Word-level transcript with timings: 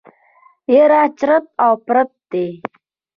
يره 0.73 1.01
چټ 1.19 1.45
و 1.61 1.71
پټ 1.85 2.09
دی. 2.31 2.47